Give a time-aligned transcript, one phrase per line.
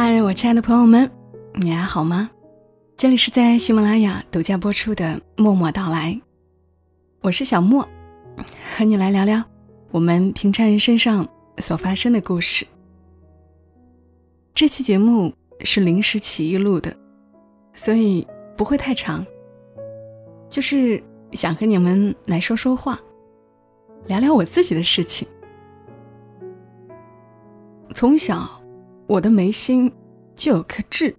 [0.00, 1.10] 嗨，我亲爱的朋友们，
[1.54, 2.30] 你还好吗？
[2.96, 5.04] 这里是在喜马拉雅独家播出的
[5.42, 6.12] 《默默到来》，
[7.20, 7.82] 我是小莫，
[8.76, 9.42] 和你来聊聊
[9.90, 11.26] 我们平常人身上
[11.56, 12.64] 所发生的故事。
[14.54, 15.34] 这期节目
[15.64, 16.96] 是临时起意录的，
[17.74, 18.24] 所以
[18.56, 19.26] 不会太长，
[20.48, 21.02] 就是
[21.32, 22.96] 想和你们来说说话，
[24.06, 25.26] 聊聊我自己的事情。
[27.96, 28.57] 从小。
[29.08, 29.90] 我的眉心
[30.36, 31.16] 就有颗痣，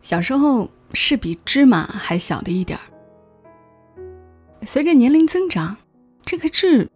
[0.00, 2.82] 小时候是比芝麻还小的一点儿。
[4.66, 5.76] 随着年龄增长，
[6.22, 6.88] 这颗痣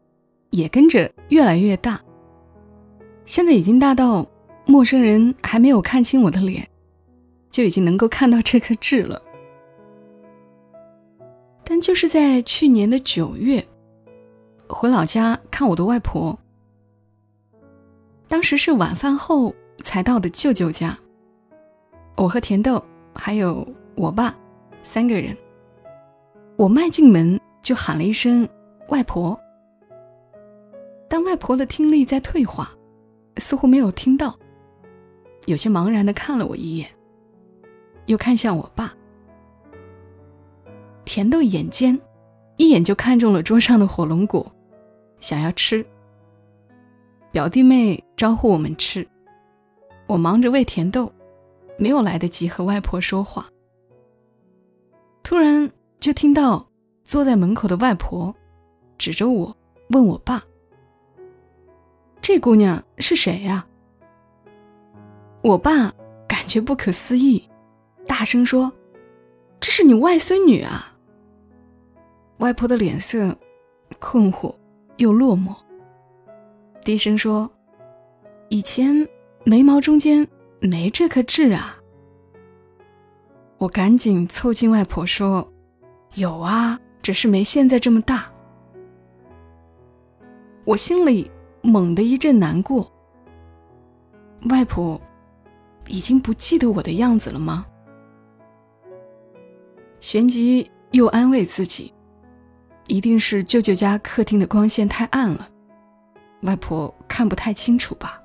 [0.48, 2.00] 也跟着越来越大。
[3.26, 4.26] 现在已经大到
[4.64, 6.66] 陌生人还没有看清我的脸，
[7.50, 9.20] 就已经能够看到这颗痣了。
[11.62, 13.62] 但就是在去年的九月，
[14.66, 16.38] 回老家看我的外婆。
[18.28, 20.98] 当时是晚饭后才到的舅舅家，
[22.16, 22.82] 我和甜豆
[23.14, 24.34] 还有我爸
[24.82, 25.36] 三个人。
[26.56, 28.48] 我迈进门就喊了一声
[28.88, 29.38] “外婆”，
[31.08, 32.70] 但外婆的听力在退化，
[33.36, 34.36] 似乎没有听到，
[35.44, 36.88] 有些茫然的看了我一眼，
[38.06, 38.92] 又看向我爸。
[41.04, 41.98] 甜豆眼尖，
[42.56, 44.50] 一眼就看中了桌上的火龙果，
[45.20, 45.86] 想要吃。
[47.36, 49.06] 表弟妹招呼我们吃，
[50.06, 51.12] 我忙着喂甜豆，
[51.76, 53.46] 没有来得及和外婆说话。
[55.22, 55.70] 突然
[56.00, 56.66] 就听到
[57.04, 58.34] 坐在门口的外婆
[58.96, 59.54] 指着我
[59.90, 60.42] 问我爸
[62.22, 63.66] ：“这姑娘是谁呀？”
[65.44, 65.92] 我爸
[66.26, 67.46] 感觉不可思议，
[68.06, 68.72] 大声说
[69.60, 70.90] ：“这是你外孙女啊！”
[72.40, 73.36] 外婆的脸色
[73.98, 74.54] 困惑
[74.96, 75.54] 又落寞。
[76.86, 77.50] 低声说
[78.48, 79.08] ：“以前
[79.42, 80.24] 眉毛中间
[80.60, 81.76] 没这颗痣啊。”
[83.58, 85.52] 我赶紧凑近外婆说
[86.14, 88.30] ：“有啊，只是没现在这么大。”
[90.64, 91.28] 我心里
[91.60, 92.88] 猛地一阵难过。
[94.50, 95.00] 外婆
[95.88, 97.66] 已经不记得我的样子了吗？
[99.98, 101.92] 旋即又安慰自己
[102.86, 105.48] ：“一定是舅舅家客厅的光线太暗了。”
[106.46, 108.22] 外婆看不太清楚吧？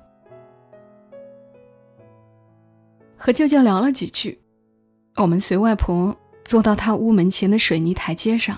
[3.16, 4.40] 和舅舅聊了几句，
[5.16, 8.56] 我们随外婆坐到她屋门前的水泥台阶上，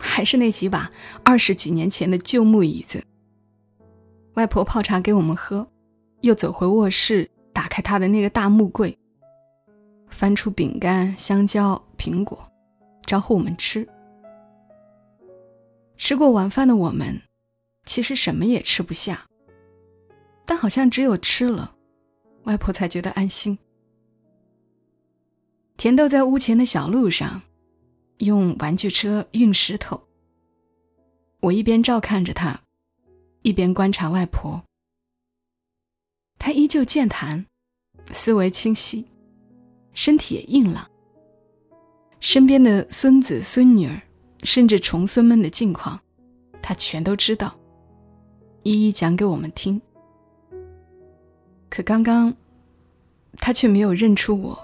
[0.00, 0.90] 还是那几把
[1.22, 3.04] 二十几年前的旧木椅子。
[4.34, 5.66] 外婆泡茶给我们喝，
[6.22, 8.98] 又走回卧室，打开她的那个大木柜，
[10.08, 12.38] 翻出饼干、香蕉、苹果，
[13.04, 13.86] 招呼我们吃。
[15.96, 17.20] 吃过晚饭的我们。
[17.88, 19.26] 其实什么也吃不下，
[20.44, 21.74] 但好像只有吃了，
[22.42, 23.58] 外婆才觉得安心。
[25.78, 27.40] 甜豆在屋前的小路上，
[28.18, 29.98] 用玩具车运石头。
[31.40, 32.60] 我一边照看着他，
[33.40, 34.62] 一边观察外婆。
[36.38, 37.46] 她依旧健谈，
[38.12, 39.06] 思维清晰，
[39.94, 40.86] 身体也硬朗。
[42.20, 43.98] 身边的孙子孙女儿，
[44.42, 45.98] 甚至重孙们的近况，
[46.60, 47.58] 她全都知道。
[48.68, 49.80] 一一讲给我们听。
[51.70, 52.34] 可刚刚，
[53.38, 54.58] 他却没有认出我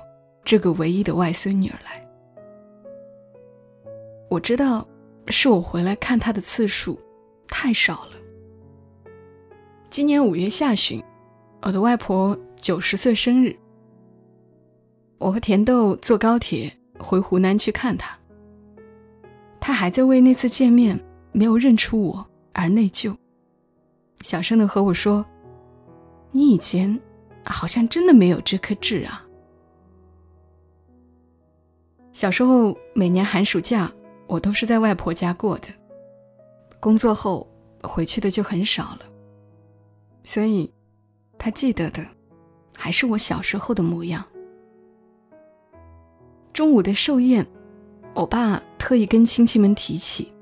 [0.44, 2.06] 这个唯一的外孙女儿来。
[4.28, 4.86] 我知道，
[5.28, 7.00] 是我回来看他的次数
[7.48, 8.12] 太少了。
[9.88, 11.02] 今年五月下旬，
[11.62, 13.56] 我的外婆九十岁生日，
[15.16, 18.14] 我和甜豆坐高铁回湖南去看她。
[19.58, 23.16] 她还在为那次见面没有认出我而内疚。
[24.24, 25.22] 小声的和我说
[26.32, 26.98] ：“你以前
[27.44, 29.22] 好像真的没有这颗痣啊。”
[32.10, 33.92] 小时候每年寒暑假
[34.26, 35.68] 我都是在外婆家过的，
[36.80, 37.46] 工作后
[37.82, 39.00] 回去的就很少了，
[40.22, 40.72] 所以，
[41.36, 42.02] 他记得的
[42.74, 44.24] 还是我小时候的模样。
[46.54, 47.46] 中午的寿宴，
[48.14, 50.32] 我爸特意跟亲戚们提起，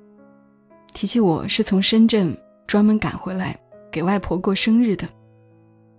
[0.94, 2.32] 提起我是从深圳
[2.64, 3.58] 专门赶回来。
[3.92, 5.06] 给外婆过生日的，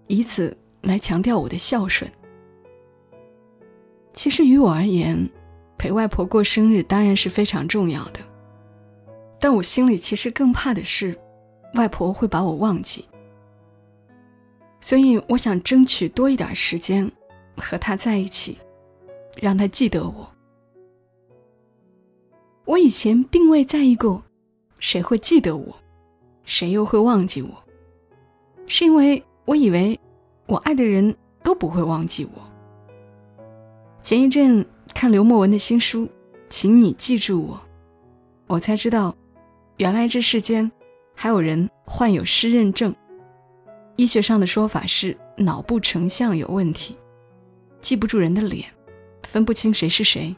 [0.08, 2.12] 以此来强调我的孝顺。
[4.14, 5.30] 其实于我而言，
[5.78, 8.20] 陪外婆过生日当然是非常重要的，
[9.40, 11.16] 但我心里其实更怕的是，
[11.76, 13.06] 外婆会把我忘记。
[14.82, 17.10] 所以我想争取多一点时间
[17.58, 18.58] 和她在一起，
[19.40, 20.30] 让她记得我。
[22.66, 24.24] 我以前并未在意过，
[24.80, 25.76] 谁会记得我，
[26.44, 27.63] 谁又会忘记我。
[28.66, 30.00] 是因为我以为，
[30.46, 32.42] 我爱的人都不会忘记我。
[34.02, 36.06] 前一阵看刘墨文的新书
[36.50, 37.56] 《请你记住我》，
[38.48, 39.16] 我才知道，
[39.78, 40.70] 原来这世间
[41.16, 42.94] 还有人患有失认症。
[43.96, 46.98] 医学上的说法是脑部成像有问题，
[47.80, 48.68] 记不住人的脸，
[49.24, 50.36] 分不清谁是谁。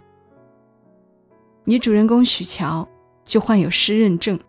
[1.63, 2.87] 女主人公许乔
[3.23, 4.39] 就患有失认症，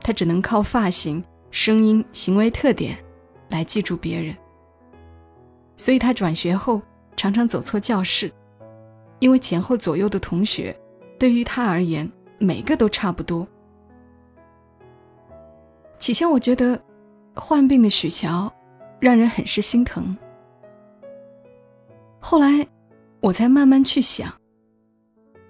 [0.00, 2.96] 她只能靠发型、声音、行为特点
[3.48, 4.36] 来记住别人。
[5.76, 6.80] 所以他转学后
[7.16, 8.32] 常常走错教室，
[9.18, 10.74] 因为前后左右的同学
[11.18, 13.46] 对于他而言每个都差不多。
[15.98, 16.80] 起先我觉得
[17.34, 18.52] 患病的许乔
[18.98, 20.16] 让人很是心疼，
[22.18, 22.66] 后来
[23.20, 24.32] 我才慢慢去想，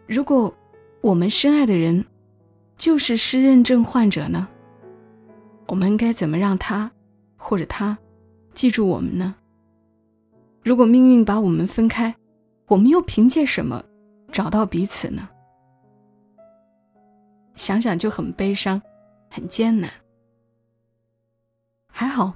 [0.06, 0.54] 如果。
[1.02, 2.04] 我们深爱的人，
[2.76, 4.46] 就是失认症患者呢。
[5.70, 6.90] 我们应该怎么让他
[7.36, 7.96] 或者他
[8.54, 9.36] 记住我们呢？
[10.64, 12.12] 如果命运把我们分开，
[12.66, 13.80] 我们又凭借什么
[14.32, 15.28] 找到彼此呢？
[17.54, 18.82] 想想就很悲伤，
[19.30, 19.88] 很艰难。
[21.86, 22.34] 还好，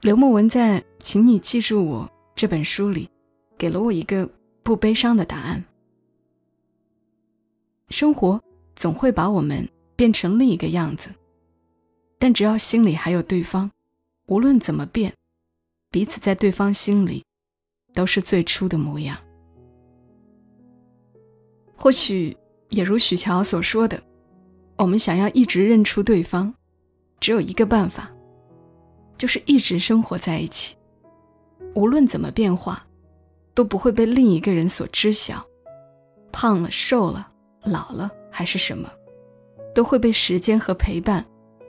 [0.00, 2.04] 刘墨文在《请你记住我》
[2.34, 3.08] 这本书里，
[3.56, 4.28] 给了我一个
[4.64, 5.62] 不悲伤的答案。
[7.90, 8.42] 生活
[8.74, 11.10] 总会把我们变成另一个样子，
[12.22, 13.68] 但只要心里还有对方，
[14.28, 15.12] 无论怎么变，
[15.90, 17.24] 彼此在对方心里
[17.92, 19.18] 都是最初的模样。
[21.74, 22.36] 或许
[22.68, 24.00] 也如许乔所说的，
[24.76, 26.54] 我们想要一直认出对方，
[27.18, 28.08] 只有一个办法，
[29.16, 30.76] 就是一直生活在一起，
[31.74, 32.86] 无论怎么变化，
[33.52, 35.44] 都不会被另一个人所知晓。
[36.30, 37.32] 胖了，瘦了。
[37.64, 38.88] 老了还是什么，
[39.74, 41.26] 都会被时间和陪伴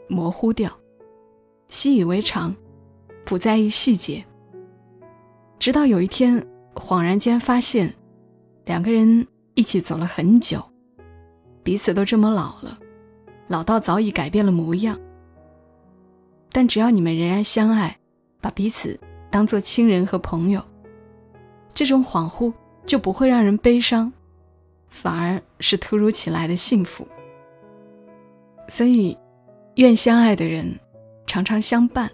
[0.07, 0.71] 模糊掉，
[1.67, 2.55] 习以为常，
[3.25, 4.23] 不在意细节。
[5.59, 6.45] 直到有一天，
[6.75, 7.93] 恍然间发现，
[8.65, 10.63] 两个人一起走了很久，
[11.63, 12.77] 彼此都这么老了，
[13.47, 14.99] 老到早已改变了模样。
[16.51, 17.97] 但只要你们仍然相爱，
[18.41, 18.99] 把彼此
[19.31, 20.63] 当做亲人和朋友，
[21.73, 22.53] 这种恍惚
[22.85, 24.11] 就不会让人悲伤。
[24.89, 27.07] 反而是突如其来的幸福，
[28.67, 29.17] 所以，
[29.75, 30.71] 愿相爱的人
[31.25, 32.09] 常常相伴，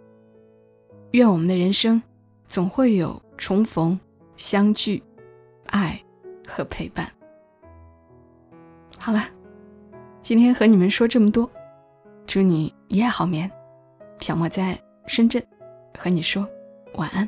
[1.12, 2.02] 愿我们的人生
[2.48, 4.00] 总会有重逢、
[4.38, 5.04] 相聚、
[5.68, 6.02] 爱
[6.48, 7.12] 和陪伴。
[8.98, 9.28] 好了，
[10.22, 11.50] 今天和你们说这么多，
[12.26, 13.50] 祝你一夜好眠。
[14.22, 15.46] 小莫在深圳，
[15.98, 16.48] 和你说
[16.96, 17.28] 晚安。